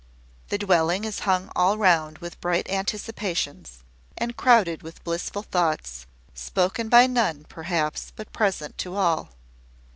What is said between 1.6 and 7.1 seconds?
round with bright anticipations, and crowded with blissful thoughts, spoken by